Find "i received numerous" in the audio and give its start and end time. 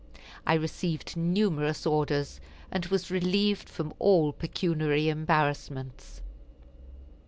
0.47-1.85